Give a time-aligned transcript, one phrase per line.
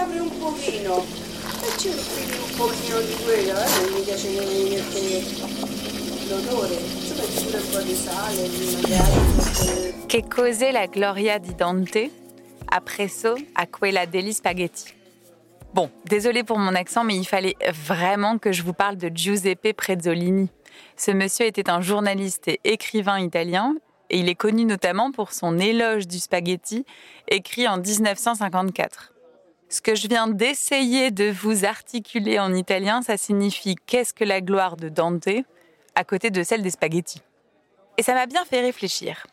[0.00, 1.04] apri un pochino.
[1.76, 3.80] Ci metti un pochino di quello, eh?
[3.80, 5.24] Non mi piace mette
[6.28, 6.78] l'odore.
[7.00, 7.12] Ci
[7.44, 8.48] pure un po' di sale,
[8.80, 10.06] magari.
[10.06, 12.10] Che cos'è la gloria di Dante?
[12.64, 14.94] Appresso a quella degli spaghetti.
[15.72, 19.72] Bon, désolé pour mon accent, mais il fallait vraiment que je vous parle de Giuseppe
[19.74, 20.48] Prezzolini.
[20.96, 23.74] Ce monsieur était un journaliste et écrivain italien,
[24.08, 26.84] et il est connu notamment pour son éloge du spaghetti,
[27.28, 29.12] écrit en 1954.
[29.70, 34.40] Ce que je viens d'essayer de vous articuler en italien, ça signifie Qu'est-ce que la
[34.40, 35.28] gloire de Dante
[35.94, 37.22] à côté de celle des spaghettis.
[37.96, 39.26] Et ça m'a bien fait réfléchir.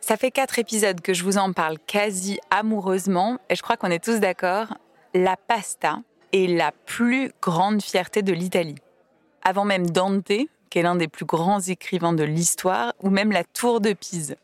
[0.00, 3.90] Ça fait quatre épisodes que je vous en parle quasi amoureusement, et je crois qu'on
[3.90, 4.74] est tous d'accord,
[5.12, 5.98] la pasta
[6.32, 8.76] est la plus grande fierté de l'Italie.
[9.42, 10.32] Avant même Dante,
[10.70, 14.36] qui est l'un des plus grands écrivains de l'histoire, ou même la tour de Pise.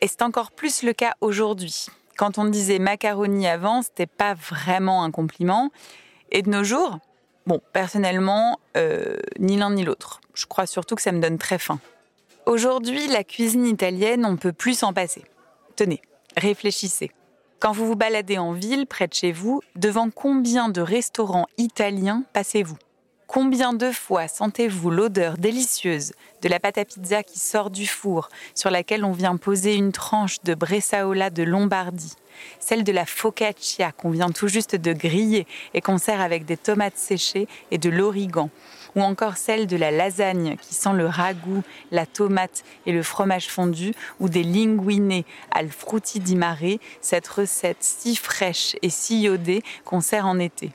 [0.00, 1.88] Et c'est encore plus le cas aujourd'hui.
[2.22, 5.72] Quand on disait macaroni avant, c'était pas vraiment un compliment.
[6.30, 7.00] Et de nos jours,
[7.46, 10.20] bon, personnellement, euh, ni l'un ni l'autre.
[10.32, 11.80] Je crois surtout que ça me donne très faim.
[12.46, 15.24] Aujourd'hui, la cuisine italienne, on peut plus s'en passer.
[15.74, 16.00] Tenez,
[16.36, 17.10] réfléchissez.
[17.58, 22.22] Quand vous vous baladez en ville, près de chez vous, devant combien de restaurants italiens
[22.32, 22.78] passez-vous?
[23.32, 28.28] Combien de fois sentez-vous l'odeur délicieuse de la pâte à pizza qui sort du four,
[28.54, 32.12] sur laquelle on vient poser une tranche de bressaola de Lombardie,
[32.60, 36.56] celle de la focaccia qu'on vient tout juste de griller et qu'on sert avec des
[36.56, 38.50] tomates séchées et de l'origan,
[38.96, 43.48] ou encore celle de la lasagne qui sent le ragoût, la tomate et le fromage
[43.48, 49.62] fondu, ou des linguine al frutti di mare, cette recette si fraîche et si iodée
[49.84, 50.72] qu'on sert en été.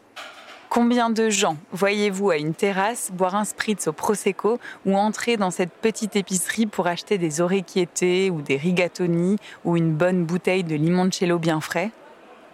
[0.79, 5.49] Combien de gens voyez-vous à une terrasse boire un spritz au prosecco ou entrer dans
[5.49, 10.75] cette petite épicerie pour acheter des orecchiette ou des rigatoni ou une bonne bouteille de
[10.75, 11.89] limoncello bien frais?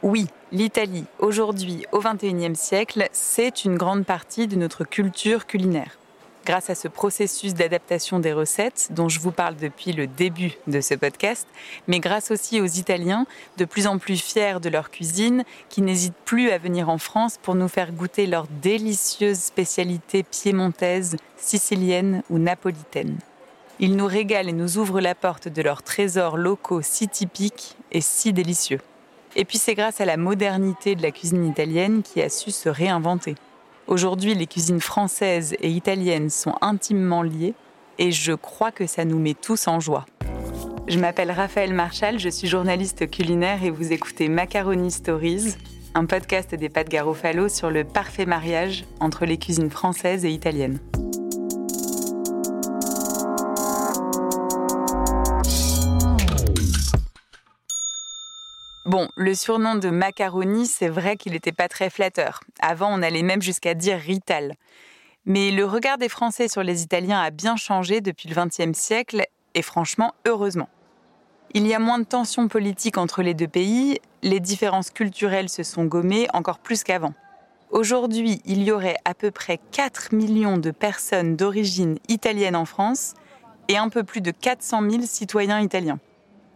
[0.03, 5.97] Oui, l'Italie, aujourd'hui au XXIe siècle, c'est une grande partie de notre culture culinaire
[6.45, 10.81] grâce à ce processus d'adaptation des recettes dont je vous parle depuis le début de
[10.81, 11.47] ce podcast,
[11.87, 13.25] mais grâce aussi aux Italiens,
[13.57, 17.39] de plus en plus fiers de leur cuisine, qui n'hésitent plus à venir en France
[17.41, 23.17] pour nous faire goûter leurs délicieuses spécialités piémontaises, siciliennes ou napolitaines.
[23.79, 28.01] Ils nous régalent et nous ouvrent la porte de leurs trésors locaux si typiques et
[28.01, 28.79] si délicieux.
[29.35, 32.69] Et puis c'est grâce à la modernité de la cuisine italienne qui a su se
[32.69, 33.35] réinventer.
[33.87, 37.53] Aujourd'hui, les cuisines françaises et italiennes sont intimement liées
[37.99, 40.05] et je crois que ça nous met tous en joie.
[40.87, 45.55] Je m'appelle Raphaël Marchal, je suis journaliste culinaire et vous écoutez Macaroni Stories,
[45.95, 50.79] un podcast des pâtes Garofalo sur le parfait mariage entre les cuisines françaises et italiennes.
[58.93, 62.41] Bon, le surnom de macaroni, c'est vrai qu'il n'était pas très flatteur.
[62.59, 64.53] Avant, on allait même jusqu'à dire Rital.
[65.25, 69.25] Mais le regard des Français sur les Italiens a bien changé depuis le XXe siècle,
[69.55, 70.69] et franchement, heureusement.
[71.55, 75.63] Il y a moins de tensions politiques entre les deux pays, les différences culturelles se
[75.63, 77.15] sont gommées encore plus qu'avant.
[77.71, 83.15] Aujourd'hui, il y aurait à peu près 4 millions de personnes d'origine italienne en France
[83.69, 85.97] et un peu plus de 400 000 citoyens italiens.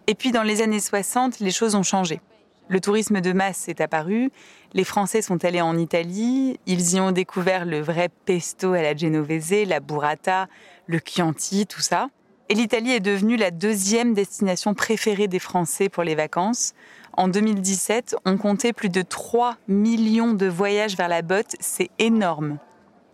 [0.06, 2.22] Et puis dans les années 60, les choses ont changé.
[2.70, 4.30] Le tourisme de masse est apparu,
[4.74, 8.96] les Français sont allés en Italie, ils y ont découvert le vrai pesto à la
[8.96, 10.48] genovese, la burrata,
[10.86, 12.10] le chianti, tout ça.
[12.50, 16.74] Et l'Italie est devenue la deuxième destination préférée des Français pour les vacances.
[17.14, 22.58] En 2017, on comptait plus de 3 millions de voyages vers la botte, c'est énorme.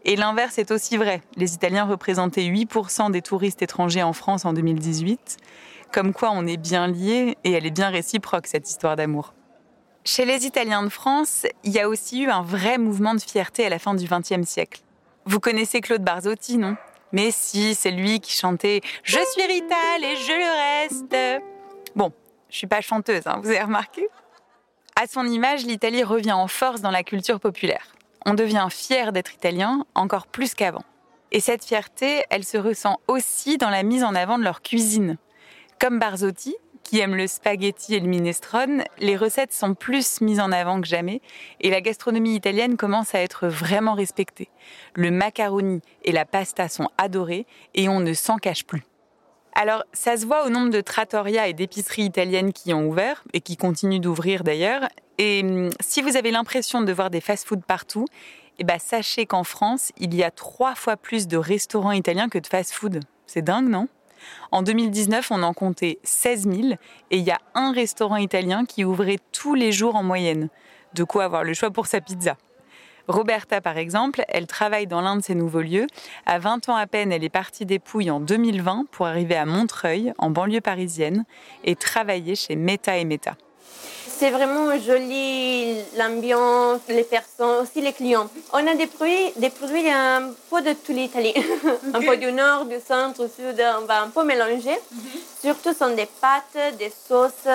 [0.03, 1.21] Et l'inverse est aussi vrai.
[1.37, 5.37] Les Italiens représentaient 8% des touristes étrangers en France en 2018.
[5.91, 9.33] Comme quoi on est bien liés et elle est bien réciproque, cette histoire d'amour.
[10.05, 13.65] Chez les Italiens de France, il y a aussi eu un vrai mouvement de fierté
[13.65, 14.81] à la fin du XXe siècle.
[15.25, 16.75] Vous connaissez Claude Barzotti, non?
[17.13, 21.43] Mais si, c'est lui qui chantait Je suis Rital et je le reste.
[21.95, 22.11] Bon,
[22.49, 24.05] je suis pas chanteuse, hein, vous avez remarqué?
[25.01, 27.95] À son image, l'Italie revient en force dans la culture populaire.
[28.25, 30.83] On devient fier d'être italien encore plus qu'avant.
[31.31, 35.17] Et cette fierté, elle se ressent aussi dans la mise en avant de leur cuisine.
[35.79, 40.51] Comme Barzotti, qui aime le spaghetti et le minestrone, les recettes sont plus mises en
[40.51, 41.21] avant que jamais
[41.61, 44.49] et la gastronomie italienne commence à être vraiment respectée.
[44.93, 48.83] Le macaroni et la pasta sont adorés et on ne s'en cache plus.
[49.55, 53.41] Alors, ça se voit au nombre de trattoria et d'épiceries italiennes qui ont ouvert et
[53.41, 54.87] qui continuent d'ouvrir d'ailleurs.
[55.19, 58.05] Et hum, si vous avez l'impression de voir des fast-foods partout,
[58.59, 62.39] eh ben, sachez qu'en France, il y a trois fois plus de restaurants italiens que
[62.39, 62.99] de fast-food.
[63.27, 63.87] C'est dingue, non?
[64.51, 66.67] En 2019, on en comptait 16 000
[67.11, 70.49] et il y a un restaurant italien qui ouvrait tous les jours en moyenne.
[70.93, 72.37] De quoi avoir le choix pour sa pizza.
[73.07, 75.87] Roberta, par exemple, elle travaille dans l'un de ces nouveaux lieux.
[76.25, 79.45] À 20 ans à peine, elle est partie des Pouilles en 2020 pour arriver à
[79.45, 81.25] Montreuil, en banlieue parisienne,
[81.65, 83.35] et travailler chez Meta et Meta.
[84.07, 88.29] C'est vraiment joli, l'ambiance, les personnes, aussi les clients.
[88.53, 91.33] On a des produits, des produits un peu de toute l'Italie.
[91.93, 94.77] un peu du nord, du centre, du sud, on va un peu mélanger.
[94.91, 95.01] Mhm.
[95.41, 97.47] Surtout, ce sont des pâtes, des sauces,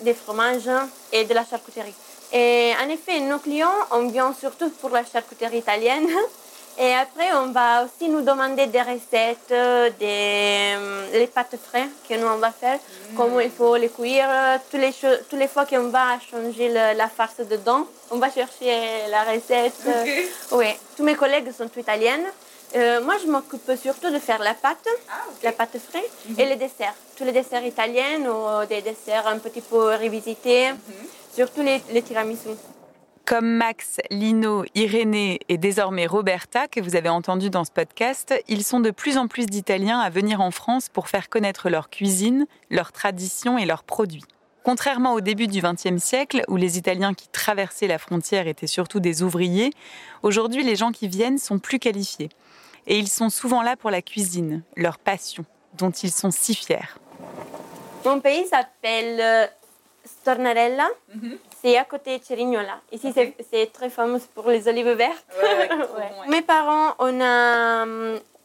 [0.00, 0.70] des fromages
[1.12, 1.94] et de la charcuterie.
[2.32, 6.08] Et en effet, nos clients, on vient surtout pour la charcuterie italienne.
[6.80, 9.52] Et après, on va aussi nous demander des recettes,
[9.98, 10.76] des
[11.12, 13.16] les pâtes frais que nous on va faire, mm.
[13.16, 14.28] comment il faut les cuire,
[14.70, 14.92] toutes les,
[15.28, 19.82] toutes les fois qu'on va changer la farce dedans, on va chercher la recette.
[20.52, 22.26] Oui, tous mes collègues sont italiennes.
[22.76, 26.48] Euh, moi, je m'occupe surtout de faire la pâte, ah, la pâte fraîche et mm-hmm.
[26.50, 26.94] les desserts.
[27.16, 30.68] Tous les desserts italiens ou des desserts un petit peu revisités.
[30.68, 32.50] Mm-hmm surtout les, les tiramisu.
[33.28, 38.64] Comme Max, Lino, Irénée et désormais Roberta, que vous avez entendu dans ce podcast, ils
[38.64, 42.46] sont de plus en plus d'Italiens à venir en France pour faire connaître leur cuisine,
[42.70, 44.24] leurs traditions et leurs produits.
[44.64, 48.98] Contrairement au début du XXe siècle, où les Italiens qui traversaient la frontière étaient surtout
[48.98, 49.74] des ouvriers,
[50.22, 52.30] aujourd'hui les gens qui viennent sont plus qualifiés.
[52.86, 55.44] Et ils sont souvent là pour la cuisine, leur passion,
[55.76, 56.96] dont ils sont si fiers.
[58.06, 59.46] Mon pays s'appelle euh,
[60.06, 60.88] Stornarella.
[61.14, 61.38] Mhm.
[61.60, 62.80] C'est à côté de Cerignola.
[62.92, 63.12] Ici,
[63.50, 65.24] c'est très fameux pour les olives vertes.
[66.28, 67.84] Mes parents, on a,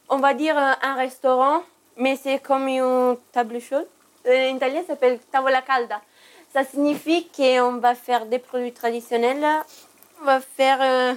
[0.08, 1.62] on va dire, un restaurant,
[1.96, 3.86] mais c'est comme une table chaude.
[4.26, 6.00] Euh, en italien, ça s'appelle tavola calda.
[6.52, 9.46] Ça signifie qu'on va faire des produits traditionnels.
[10.20, 11.14] On va faire euh,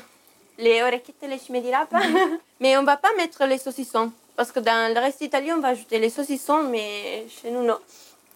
[0.58, 2.00] les orecchiette, les di rapa.
[2.60, 4.12] mais on va pas mettre les saucissons.
[4.36, 7.80] Parce que dans le reste italien, on va ajouter les saucissons, mais chez nous, non.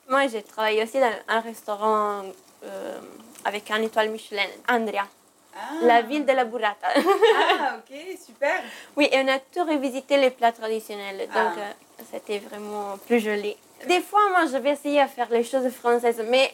[0.09, 2.23] Moi, j'ai travaillé aussi dans un restaurant
[2.63, 2.99] euh,
[3.45, 5.07] avec un étoile Michelin, Andrea.
[5.55, 5.59] Ah.
[5.81, 6.87] La ville de la burrata.
[6.95, 8.61] ah, ok, super.
[8.95, 11.27] Oui, et on a tout revisité les plats traditionnels.
[11.27, 11.59] Donc, ah.
[11.59, 13.55] euh, c'était vraiment plus joli.
[13.87, 16.53] Des fois, moi, je vais essayer à faire les choses françaises, mais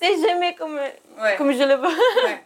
[0.00, 0.78] c'est jamais comme,
[1.38, 1.96] comme je le veux.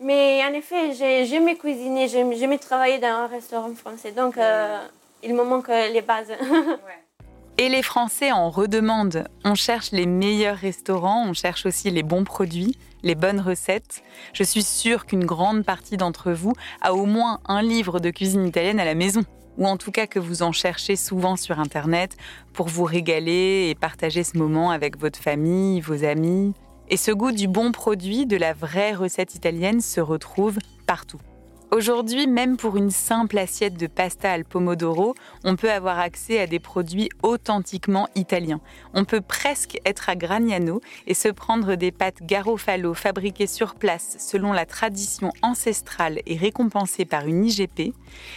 [0.00, 4.12] mais en effet, j'ai jamais cuisiné, j'ai jamais travaillé dans un restaurant français.
[4.12, 4.78] Donc, euh,
[5.22, 6.32] il me manque les bases.
[7.56, 9.28] Et les Français en redemandent.
[9.44, 14.02] On cherche les meilleurs restaurants, on cherche aussi les bons produits, les bonnes recettes.
[14.32, 18.44] Je suis sûre qu'une grande partie d'entre vous a au moins un livre de cuisine
[18.44, 19.22] italienne à la maison.
[19.56, 22.16] Ou en tout cas que vous en cherchez souvent sur Internet
[22.52, 26.54] pour vous régaler et partager ce moment avec votre famille, vos amis.
[26.88, 30.58] Et ce goût du bon produit, de la vraie recette italienne se retrouve
[30.88, 31.20] partout.
[31.70, 36.46] Aujourd'hui, même pour une simple assiette de pasta al pomodoro, on peut avoir accès à
[36.46, 38.60] des produits authentiquement italiens.
[38.92, 44.16] On peut presque être à Gragnano et se prendre des pâtes Garofalo fabriquées sur place
[44.20, 47.92] selon la tradition ancestrale et récompensée par une IGP,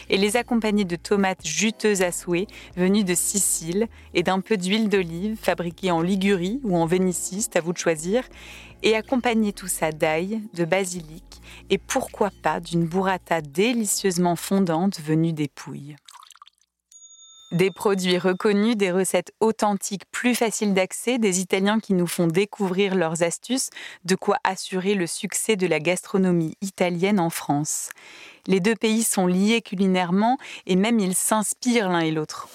[0.09, 4.89] et les accompagner de tomates juteuses à souhait venues de Sicile et d'un peu d'huile
[4.89, 8.24] d'olive fabriquée en Ligurie ou en Vénicie, à vous de choisir,
[8.83, 11.24] et accompagner tout ça d'ail, de basilic
[11.69, 15.95] et pourquoi pas d'une burrata délicieusement fondante venue des Pouilles.
[17.53, 22.94] Des produits reconnus, des recettes authentiques plus faciles d'accès, des Italiens qui nous font découvrir
[22.94, 23.69] leurs astuces,
[24.03, 27.89] de quoi assurer le succès de la gastronomie italienne en France.
[28.48, 32.50] Les deux pays sont liés culinairement et même ils s'inspirent l'un et l'autre.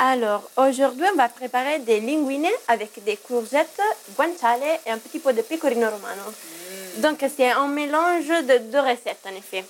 [0.00, 3.80] Alors, aujourd'hui, on va préparer des linguine avec des courgettes,
[4.16, 6.22] guanciale et un petit peu de pecorino romano.
[6.30, 7.00] Mm.
[7.00, 9.64] Donc, c'est un mélange de deux recettes, en effet.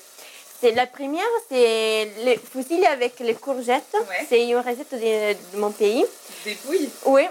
[0.60, 3.96] C'est, la première, c'est les fusilli avec les courgettes.
[4.28, 6.04] C'est une recette de, mon pays.
[6.44, 7.22] Des pouilles Oui.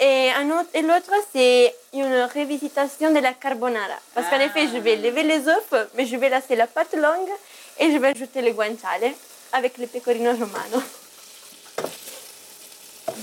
[0.00, 0.30] Et,
[0.74, 3.98] et l'autre, c'est une révisitation de la carbonara.
[4.14, 7.30] Parce qu'en effet, je vais lever les œufs, mais je vais laisser la pâte longue
[7.78, 9.12] et je vais ajouter les guanciale
[9.52, 10.82] avec le pecorino romano.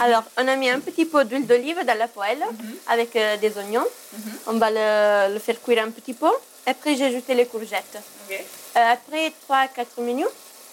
[0.02, 2.76] Alors, on a mis un petit peu d'huile d'olive dans la poêle mhm.
[2.88, 3.86] avec euh, des oignons.
[4.14, 4.34] Mhm.
[4.48, 4.70] On va
[5.30, 6.32] le, faire cuire un petit peu.
[6.66, 7.98] Après, j'ai ajouté les courgettes.
[8.32, 10.28] Euh, après 3-4 minutes,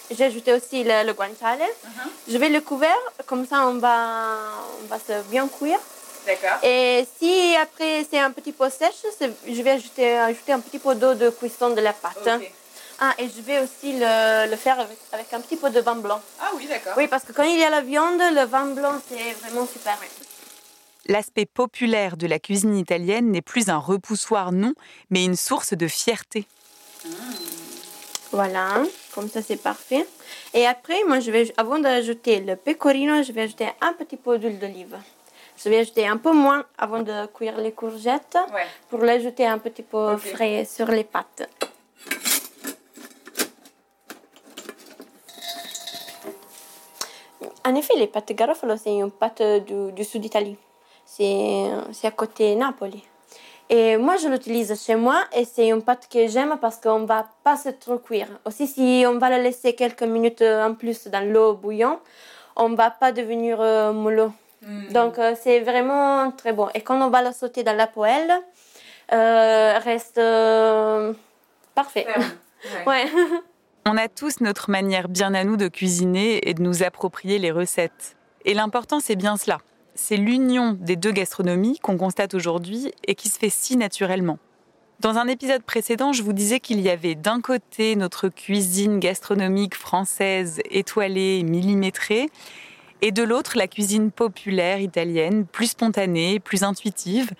[0.09, 1.59] j'ai ajouté aussi le, guanciale.
[1.59, 2.09] Mhm.
[2.27, 3.99] Je vais le couvrir, comme ça on va,
[4.81, 5.79] on va se bien cuire.
[6.25, 6.57] D'accord.
[6.63, 9.03] Et si après c'est un petit peu sèche,
[9.47, 12.29] je vais ajouter, ajouter un petit peu d'eau de cuisson de la pâte.
[13.01, 14.77] Ah, et je vais aussi le, faire
[15.13, 16.21] avec, un petit peu de vin blanc.
[16.41, 16.93] Ah oui, d'accord.
[16.97, 19.97] Oui, parce que quand il y a la viande, le vin blanc, c'est vraiment super.
[21.05, 24.73] L'aspect populaire de la cuisine italienne n'est plus un repoussoir, non,
[25.09, 26.45] mais une source de fierté.
[28.31, 28.83] Voilà,
[29.15, 30.05] comme ça c'est parfait.
[30.53, 34.37] Et après, moi, je vais, avant d'ajouter le pecorino, je vais ajouter un petit peu
[34.37, 34.97] d'huile d'olive.
[35.63, 38.37] Je vais ajouter un peu moins avant de cuire les courgettes
[38.89, 41.49] pour l'ajouter un petit peu frais sur les pâtes.
[47.89, 50.57] Effet, les pâtes garofalo, c'est une pâte du, du sud d'Italie.
[51.05, 51.67] C'est
[52.03, 53.03] à côté Napoli.
[53.69, 57.05] Et moi, je l'utilise chez moi et c'est une pâte que j'aime parce qu'on ne
[57.05, 58.27] va pas se trop cuire.
[58.45, 61.99] Aussi, si on va la laisser quelques minutes en plus dans l'eau bouillante,
[62.55, 64.31] on ne va pas devenir euh, mollo.
[64.63, 64.91] Mm.
[64.91, 66.67] Donc, euh, c'est vraiment très bon.
[66.73, 68.31] Et quand on va la sauter dans la poêle,
[69.13, 71.13] euh, reste euh,
[71.75, 72.07] parfait.
[72.87, 73.05] ouais.
[73.85, 77.51] On a tous notre manière bien à nous de cuisiner et de nous approprier les
[77.51, 78.17] recettes.
[78.45, 79.59] Et l'important, c'est bien cela.
[79.95, 84.37] C'est l'union des deux gastronomies qu'on constate aujourd'hui et qui se fait si naturellement.
[84.99, 89.75] Dans un épisode précédent, je vous disais qu'il y avait d'un côté notre cuisine gastronomique
[89.75, 92.29] française étoilée, millimétrée,
[93.01, 97.31] et de l'autre la cuisine populaire italienne, plus spontanée, plus intuitive,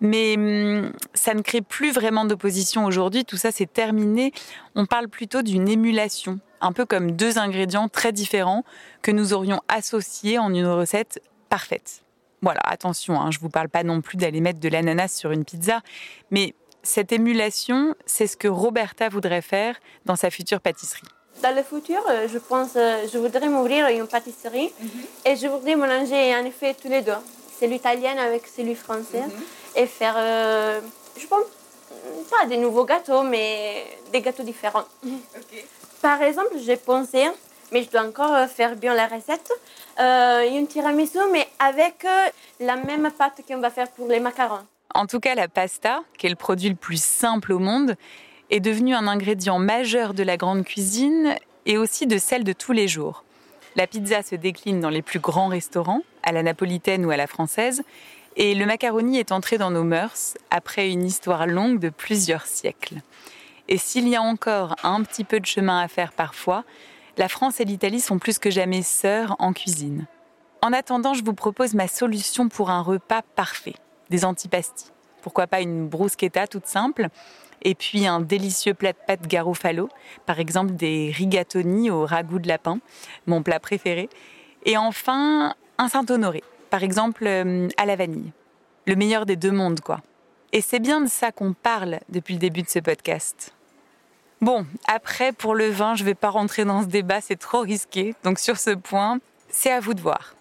[0.00, 4.32] mais hum, ça ne crée plus vraiment d'opposition aujourd'hui, tout ça c'est terminé.
[4.74, 8.64] On parle plutôt d'une émulation, un peu comme deux ingrédients très différents
[9.02, 12.02] que nous aurions associés en une recette parfaite.
[12.42, 15.30] Voilà, attention, hein, je ne vous parle pas non plus d'aller mettre de l'ananas sur
[15.30, 15.80] une pizza,
[16.30, 19.76] mais cette émulation, c'est ce que Roberta voudrait faire
[20.06, 21.06] dans sa future pâtisserie.
[21.42, 24.90] Dans le futur, euh, je pense, euh, je voudrais m'ouvrir une pâtisserie mhm.
[25.26, 27.12] et je voudrais mélanger en effet tous les deux,
[27.60, 29.20] celui italien avec celui français.
[29.20, 29.44] Mhm
[29.76, 30.80] et faire, euh,
[31.16, 31.44] je pense,
[32.30, 34.84] pas des nouveaux gâteaux, mais des gâteaux différents.
[36.02, 37.28] Par exemple, j'ai pensé,
[37.72, 39.52] mais je dois encore faire bien la recette,
[40.00, 42.28] euh, une tiramisu, mais avec euh,
[42.60, 44.66] la même pâte qu'on va faire pour les macarons.
[44.94, 47.94] En tout cas, la pasta, qui est le produit le plus simple au monde,
[48.50, 51.36] est devenue un ingrédient majeur de la grande cuisine
[51.66, 53.22] et aussi de celle de tous les jours.
[53.76, 57.26] La pizza se décline dans les plus grands restaurants, à la napolitaine ou à la
[57.26, 57.82] française,
[58.36, 62.96] et le macaroni est entré dans nos mœurs après une histoire longue de plusieurs siècles.
[63.68, 66.64] Et s'il y a encore un petit peu de chemin à faire parfois,
[67.16, 70.06] la France et l'Italie sont plus que jamais sœurs en cuisine.
[70.62, 73.76] En attendant, je vous propose ma solution pour un repas parfait,
[74.10, 74.90] des antipastis.
[75.22, 77.08] Pourquoi pas une bruschetta toute simple
[77.62, 79.88] et puis un délicieux plat de pâtes garofalo,
[80.26, 82.78] par exemple des rigatoni au ragoût de lapin,
[83.26, 84.08] mon plat préféré.
[84.64, 88.32] Et enfin, un Saint-Honoré, par exemple euh, à la vanille.
[88.86, 90.00] Le meilleur des deux mondes, quoi.
[90.52, 93.54] Et c'est bien de ça qu'on parle depuis le début de ce podcast.
[94.40, 97.60] Bon, après, pour le vin, je ne vais pas rentrer dans ce débat, c'est trop
[97.60, 98.14] risqué.
[98.24, 100.34] Donc sur ce point, c'est à vous de voir.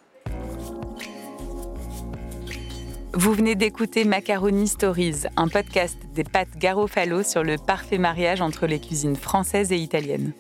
[3.20, 8.66] Vous venez d'écouter Macaroni Stories, un podcast des pâtes Garofalo sur le parfait mariage entre
[8.66, 10.32] les cuisines françaises et italiennes.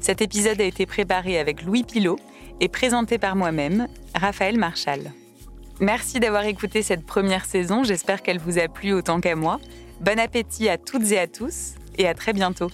[0.00, 2.18] Cet épisode a été préparé avec Louis Pilot
[2.60, 5.12] et présenté par moi-même, Raphaël Marchal.
[5.80, 9.58] Merci d'avoir écouté cette première saison, j'espère qu'elle vous a plu autant qu'à moi.
[10.02, 12.68] Bon appétit à toutes et à tous et à très bientôt.